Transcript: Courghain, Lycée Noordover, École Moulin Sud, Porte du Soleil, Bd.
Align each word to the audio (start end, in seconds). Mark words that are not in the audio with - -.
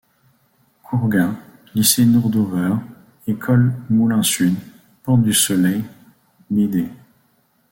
Courghain, 0.81 1.37
Lycée 1.75 2.05
Noordover, 2.07 2.73
École 3.27 3.71
Moulin 3.87 4.23
Sud, 4.23 4.55
Porte 5.03 5.21
du 5.21 5.31
Soleil, 5.31 5.83
Bd. 6.49 6.87